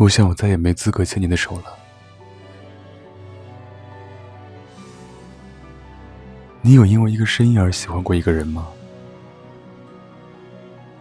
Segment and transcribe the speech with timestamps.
[0.00, 1.78] 我想我再也没资格牵你的手了。
[6.62, 8.66] 你有因为一个声音而喜欢过一个人吗？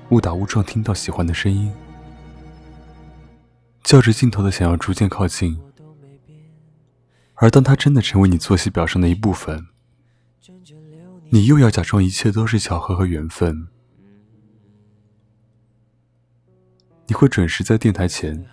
[0.10, 1.74] 误打误撞听到喜欢的声音，
[3.84, 5.58] 较着劲头的想要逐渐靠近，
[7.36, 9.68] 而当他真的成为你作息表上的一部分，
[11.30, 13.70] 你又要假装一切都是巧合和缘分。
[17.08, 18.46] 你会准时在电台前。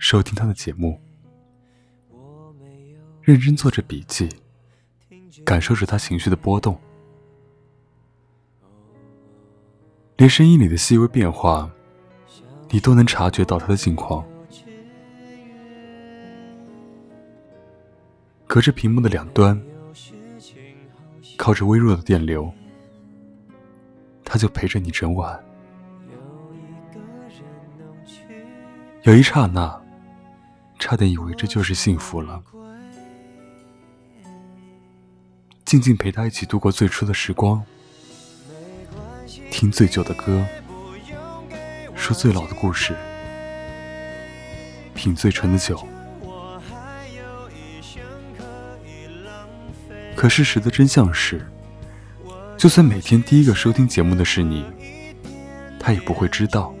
[0.00, 0.98] 收听他的节目，
[3.20, 4.26] 认真做着笔记，
[5.44, 6.80] 感受着他情绪的波动，
[10.16, 11.70] 连声音里的细微变化，
[12.70, 14.26] 你都能察觉到他的近况。
[18.46, 19.62] 隔着屏幕的两端，
[21.36, 22.50] 靠着微弱的电流，
[24.24, 25.38] 他就陪着你整晚。
[29.02, 29.79] 有一刹那。
[30.80, 32.42] 差点以为这就是幸福了，
[35.66, 37.62] 静静陪他一起度过最初的时光，
[39.50, 40.44] 听最久的歌，
[41.94, 42.96] 说最老的故事，
[44.94, 45.86] 品最纯的酒。
[50.16, 51.46] 可事实的真相是，
[52.56, 54.64] 就算每天第一个收听节目的是你，
[55.78, 56.74] 他也不会知道。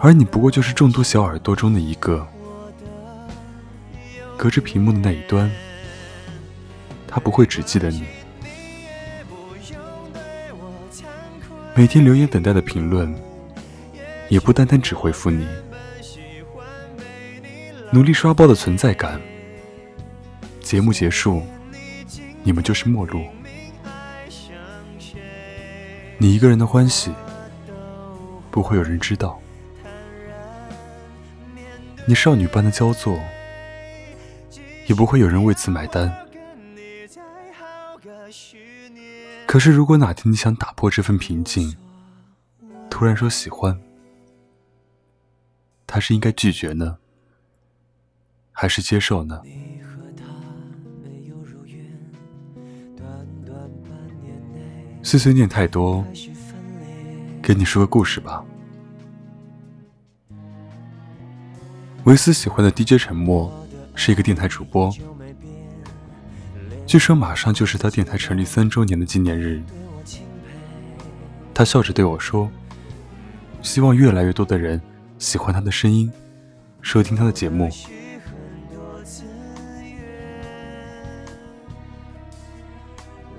[0.00, 2.26] 而你不过就是众多小耳朵中的一个，
[4.36, 5.50] 隔着屏幕的那一端，
[7.08, 8.04] 他不会只记得你。
[11.74, 13.12] 每天留言等待的评论，
[14.28, 15.46] 也不单单只回复你。
[17.90, 19.20] 努力刷爆的存在感，
[20.60, 21.42] 节目结束，
[22.44, 23.24] 你们就是陌路。
[26.18, 27.12] 你一个人的欢喜，
[28.50, 29.40] 不会有人知道。
[32.08, 33.20] 你少女般的焦作，
[34.86, 36.10] 也不会有人为此买单。
[39.46, 41.76] 可是，如果哪天你想打破这份平静，
[42.88, 43.78] 突然说喜欢，
[45.86, 46.96] 他是应该拒绝呢，
[48.52, 49.42] 还是接受呢？
[55.02, 56.02] 碎碎念太多，
[57.42, 58.42] 给你说个故事吧。
[62.04, 63.52] 维斯喜欢的 DJ 沉默
[63.94, 64.90] 是一个电台主播，
[66.86, 69.62] 据说马上就是他电台成立三周年的纪念日。
[71.52, 72.50] 他笑着对我说
[73.60, 74.80] ：“希望越来越多的人
[75.18, 76.10] 喜欢他的声音，
[76.80, 77.68] 收听他的节目。”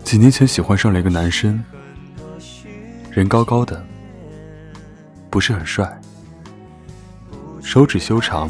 [0.03, 1.63] 几年前喜欢上了一个男生，
[3.11, 3.83] 人高高的，
[5.29, 5.98] 不是很帅。
[7.69, 8.49] 手指修长，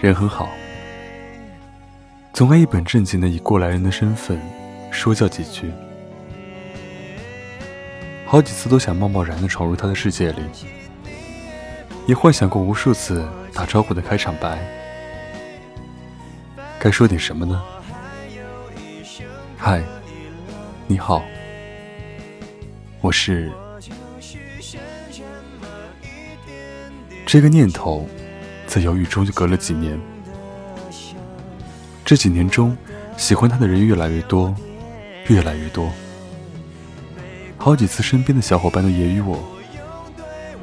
[0.00, 0.48] 人很好，
[2.32, 4.36] 总爱一本正经的以过来人的身份
[4.90, 5.70] 说教几句，
[8.26, 10.42] 好几次都想贸贸然的闯入他的世界里，
[12.08, 14.58] 也幻想过无数次打招呼的开场白，
[16.80, 17.62] 该说点什么呢？
[19.56, 19.80] 嗨，
[20.88, 21.22] 你好，
[23.00, 23.48] 我是。
[27.30, 28.08] 这个念头，
[28.66, 29.96] 在犹豫中就隔了几年。
[32.04, 32.76] 这几年中，
[33.16, 34.52] 喜欢他的人越来越多，
[35.28, 35.88] 越来越多。
[37.56, 39.38] 好几次，身边的小伙伴都揶揄我：“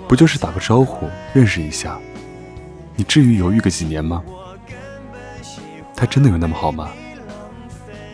[0.10, 1.98] 不就是打个招呼，认识一下，
[2.98, 4.22] 你至于犹豫个几年吗？
[5.96, 6.92] 他真的有那么好吗？”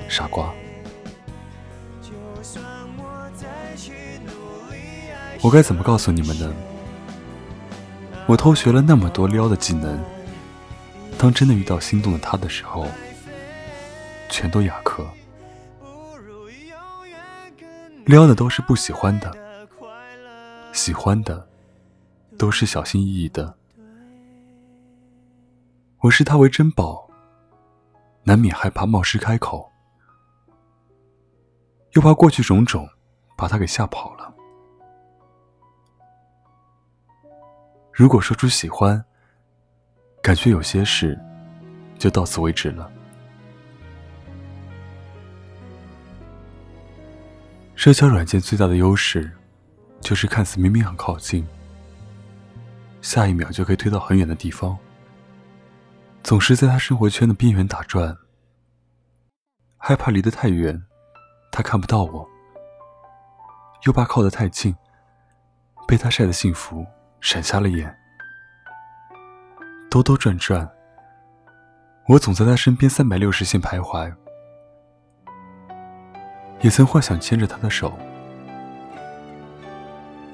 [0.07, 0.53] 傻瓜！
[5.41, 6.53] 我该怎么告诉你们呢？
[8.25, 9.99] 我偷学了那么多撩的技能，
[11.17, 12.87] 当真的遇到心动的他的时候，
[14.29, 15.05] 全都哑壳。
[18.05, 19.31] 撩的都是不喜欢的，
[20.71, 21.47] 喜欢的
[22.37, 23.53] 都是小心翼翼的。
[25.99, 27.09] 我视他为珍宝，
[28.23, 29.71] 难免害怕冒失开口，
[31.91, 32.87] 又怕过去种种
[33.37, 34.32] 把他给吓跑了。
[37.93, 39.05] 如果说出喜欢，
[40.19, 41.15] 感觉有些事
[41.99, 42.91] 就到此为止了。
[47.75, 49.31] 社交软件最大的优势，
[50.01, 51.47] 就是看似明明很靠近，
[52.99, 54.75] 下一秒就可以推到很远的地方。
[56.23, 58.17] 总是在他生活圈的边缘打转，
[59.77, 60.81] 害怕离得太远，
[61.51, 62.27] 他看不到我；
[63.85, 64.75] 又怕靠得太近，
[65.87, 66.83] 被他晒的幸福。
[67.23, 67.97] 闪瞎了眼，
[69.89, 70.69] 兜兜转转，
[72.09, 74.13] 我总在他身边三百六十线徘徊。
[76.59, 77.97] 也曾幻想牵着他的手，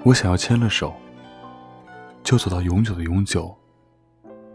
[0.01, 0.95] 我想要牵了手，
[2.23, 3.55] 就走到永久的永久，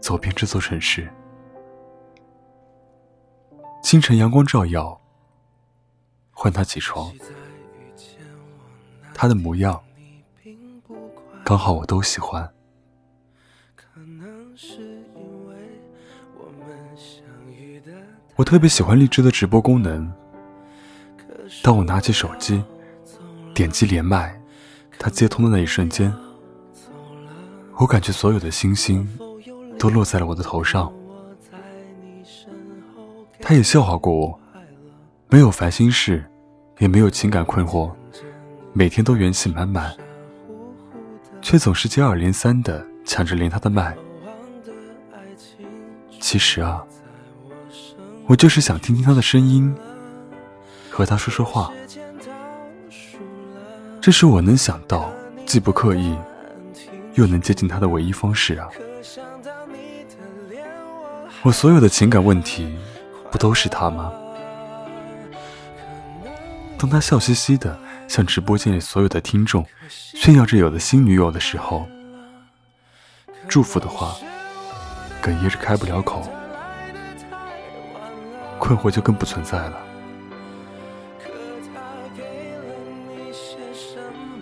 [0.01, 1.09] 走遍这座城市。
[3.81, 4.99] 清晨阳光照耀，
[6.31, 7.13] 唤他起床，
[9.13, 9.81] 他的模样
[11.45, 12.49] 刚好我都喜欢。
[18.35, 20.11] 我特别喜欢荔枝的直播功能。
[21.61, 22.63] 当我拿起手机，
[23.53, 24.41] 点击连麦，
[24.97, 26.11] 它接通的那一瞬间，
[27.75, 29.07] 我感觉所有的星星
[29.77, 30.91] 都落在了我的头上。
[33.39, 34.39] 他也笑话过我，
[35.29, 36.25] 没有烦心事，
[36.79, 37.93] 也没有情感困惑，
[38.73, 39.95] 每天都元气满满，
[41.45, 43.95] 却总是接二连三的抢着连他的麦。
[46.19, 46.83] 其实啊。
[48.25, 49.71] 我就是想听听他的声音，
[50.89, 51.71] 和他说说话。
[54.01, 55.11] 这是我能想到
[55.45, 56.17] 既不刻意，
[57.13, 58.67] 又能接近他的唯一方式啊！
[61.43, 62.75] 我所有的情感问题，
[63.29, 64.11] 不都是他吗？
[66.79, 71.87] 当他笑嘻嘻的向直播间里所有的听众炫耀着有了新女友的时候，
[73.47, 74.15] 祝福的话
[75.21, 76.21] 哽咽着开不了口。
[78.57, 79.77] 困惑就更不存在了。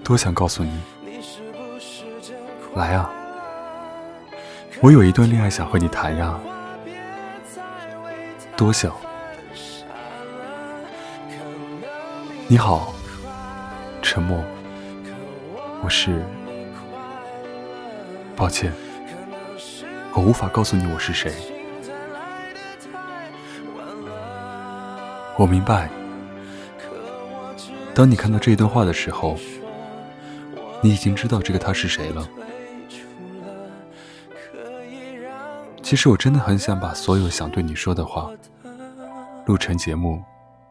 [0.04, 0.80] 多想告诉你，
[2.76, 3.10] 来啊！
[4.82, 6.40] 我有一段恋爱想和你谈呀。
[8.56, 8.96] 多想。
[12.48, 12.93] 你好，
[14.14, 14.46] 沉默。
[15.82, 16.24] 我是，
[18.36, 18.72] 抱歉，
[20.14, 21.34] 我无法告诉你我是谁。
[25.36, 25.90] 我明白，
[27.96, 29.36] 当你看到这一段话的时候，
[30.84, 32.30] 你已经知道这个他是谁了。
[35.82, 38.30] 其实我真的很想把所有想对你说的话
[39.48, 40.24] 录成节目，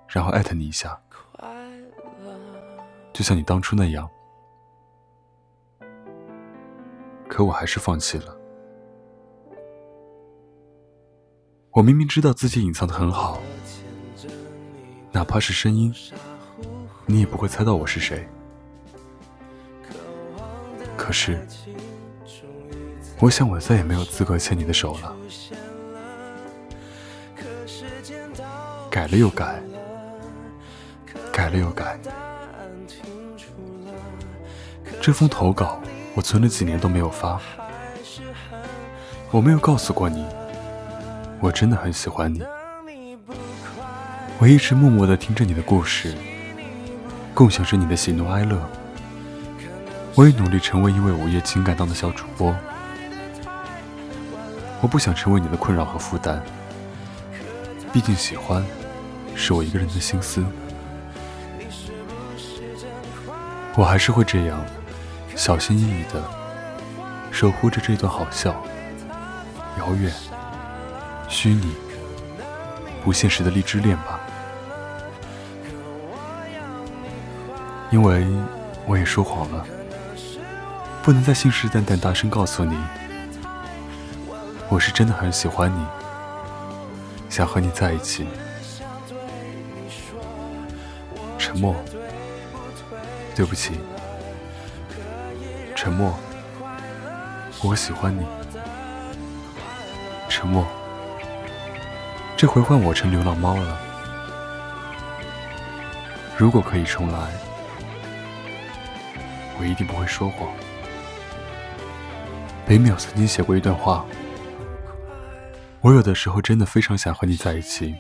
[0.06, 0.96] 然后艾特你一下，
[3.12, 4.08] 就像你当初那样。
[7.28, 8.36] 可我还是放弃了。
[11.70, 13.40] 我明明知道自己隐藏的很好。
[15.10, 15.94] 哪怕是声音，
[17.06, 18.26] 你也不会猜到我是谁。
[20.96, 21.38] 可是，
[23.20, 25.16] 我想我再也没有资格牵你的手了。
[28.90, 29.62] 改了又改，
[31.32, 31.98] 改了又改。
[35.02, 35.80] 这封投稿
[36.14, 37.40] 我存了几年都没有发。
[39.32, 40.24] 我没有告诉过你，
[41.40, 42.40] 我真的很喜欢你。
[44.38, 46.14] 我一直默默地听着你的故事，
[47.34, 48.56] 共享着你的喜怒哀乐。
[50.14, 52.54] 我也努力成为一位午夜情感档的小主播。
[54.80, 56.40] 我不想成为你的困扰和负担，
[57.92, 58.64] 毕竟喜欢
[59.34, 60.44] 是我一个人的心思。
[63.74, 64.64] 我还是会这样
[65.34, 66.22] 小心翼翼地
[67.30, 68.54] 守护着这段好笑、
[69.78, 70.12] 遥远、
[71.28, 71.74] 虚拟、
[73.02, 74.20] 不现实的荔枝恋吧。
[77.90, 78.26] 因为
[78.86, 79.66] 我也说谎了，
[81.02, 82.76] 不能再信誓旦旦大声告诉你，
[84.68, 85.84] 我是真的很喜欢你，
[87.28, 88.26] 想和你在一起。
[91.36, 91.74] 沉默，
[93.34, 93.72] 对不起，
[95.82, 96.16] 沉默，
[97.60, 98.24] 我喜欢你。
[100.28, 100.64] 沉默，
[102.36, 103.80] 这回换我成流浪猫了。
[106.36, 107.32] 如果可以重来。
[109.58, 110.48] 我一定不会说谎。
[112.64, 114.04] 北淼曾经写过一段话：
[115.80, 117.92] 我有的时候真的非常想和你在一起，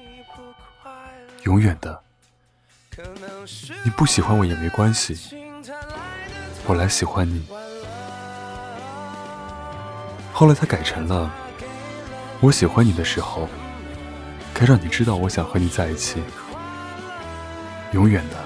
[1.42, 2.00] 永远的。
[3.84, 5.36] 你不喜欢我也没关系，
[6.64, 7.44] 我来喜欢你。
[10.32, 11.30] 后来他改成了：
[12.40, 13.48] 我喜欢你的时候，
[14.52, 16.22] 该让你知道我想和你在一起，
[17.92, 18.36] 永远的。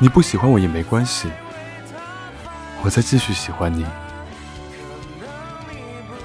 [0.00, 1.30] 你不喜欢我也没关系，
[2.82, 3.86] 我再继续喜欢你。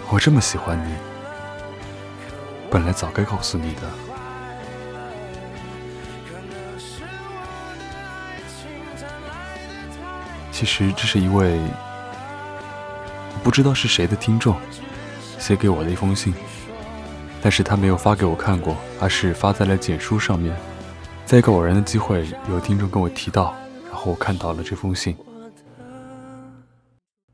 [0.10, 0.96] 我这么喜欢你，
[2.72, 3.82] 本来早该告诉你的。
[10.52, 11.60] 其实这是一位
[13.48, 14.58] 不知道是谁的听众
[15.40, 16.34] 写给我的一封信，
[17.42, 20.54] 但是他没有发给我看过，而是发在了简书上面。
[21.26, 25.16] 在一个偶然的机会，有听众跟我提到，然后我看到了这封信。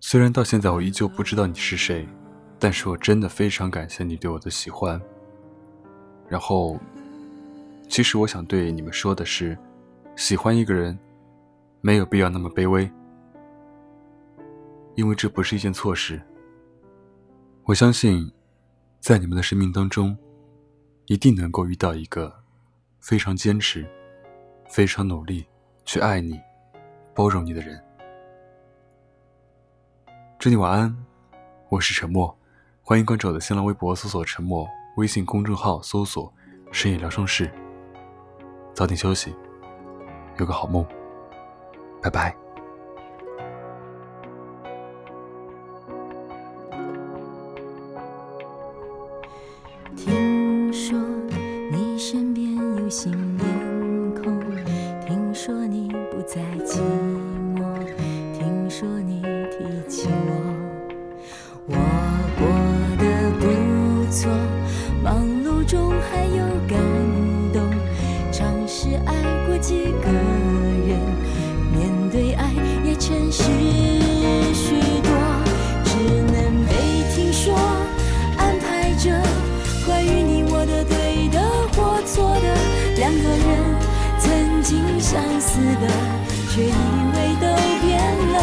[0.02, 2.08] 虽然到现在我依旧不知道你是谁，
[2.60, 5.02] 但是我真的非常感谢你对我的喜欢。
[6.30, 6.78] 然后，
[7.90, 9.58] 其实我想对你们说的是，
[10.16, 10.96] 喜欢一个人，
[11.82, 12.88] 没有必要那么卑微，
[14.96, 16.22] 因为这不是一件错事。
[17.66, 18.32] 我相信，
[19.00, 20.18] 在你们的生命当中，
[21.06, 22.44] 一定能够遇到一个。
[23.00, 23.86] 非常坚持，
[24.70, 25.46] 非常努力
[25.84, 26.40] 去爱你、
[27.14, 27.78] 包容你的人。
[30.40, 31.06] 祝你晚安，
[31.68, 32.34] 我是沉默，
[32.82, 36.34] 欢迎关注我的新浪微博搜索“沉默”，微信公众号搜索
[36.72, 37.52] “深夜疗伤室”。
[38.74, 39.36] 早点休息，
[40.38, 40.88] 有个好梦，
[42.02, 42.43] 拜拜。
[52.96, 53.44] 新面
[54.14, 54.40] 孔，
[55.08, 56.80] 听说你不再寂
[57.56, 57.64] 寞，
[58.38, 59.20] 听说你
[59.50, 60.32] 提起我，
[61.66, 61.76] 我
[62.38, 62.46] 过
[63.00, 63.04] 得
[63.40, 64.30] 不错，
[65.04, 66.80] 忙碌中还有感
[67.52, 67.68] 动，
[68.32, 69.16] 尝试爱
[69.48, 70.12] 过几个
[70.86, 71.00] 人，
[71.74, 72.52] 面对爱
[72.86, 73.83] 也诚实。
[85.82, 85.88] 的，
[86.52, 87.46] 却以为都
[87.82, 88.00] 变
[88.34, 88.36] 了，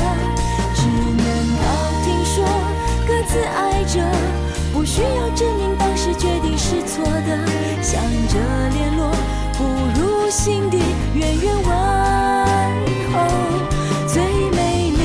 [0.75, 1.25] 只能
[1.59, 1.63] 靠
[2.05, 2.37] 听说，
[3.07, 3.95] 各自爱着，
[4.73, 7.29] 不需要证明当时决定是错的，
[7.83, 8.35] 想着
[8.75, 9.01] 联络，
[9.57, 9.59] 不
[10.01, 10.79] 如心底
[11.15, 11.71] 远远问
[13.13, 13.15] 候。
[14.07, 15.03] 最美丽，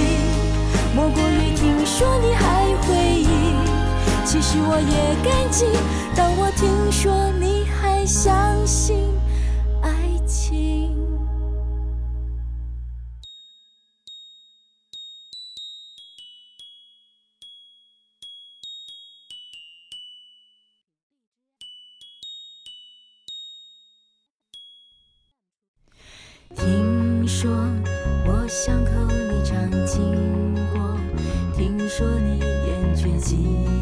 [0.96, 2.44] 莫过于听说你还
[2.82, 3.26] 回忆，
[4.26, 5.66] 其实我也感激，
[6.16, 8.34] 当我听说你还相
[8.66, 8.75] 信
[26.56, 27.52] 听说
[28.26, 30.98] 我想和你常经过，
[31.56, 33.75] 听说你厌倦寂寞，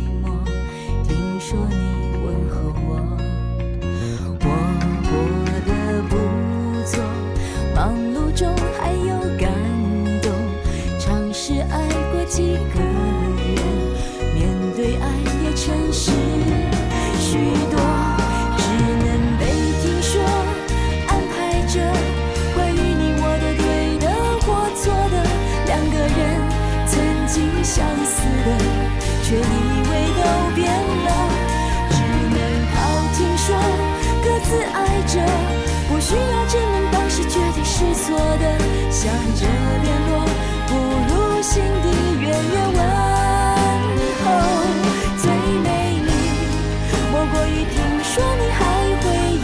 [48.13, 48.63] 说你还
[49.01, 49.43] 回忆，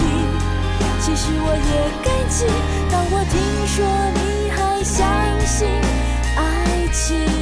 [1.02, 2.46] 其实我也感激，
[2.92, 3.36] 当我听
[3.66, 3.76] 说
[4.14, 5.02] 你还相
[5.44, 5.68] 信
[6.38, 7.39] 爱情。